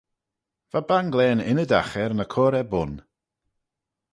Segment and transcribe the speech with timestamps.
[0.71, 2.93] Va banglane ynnydagh er ny cur er bun.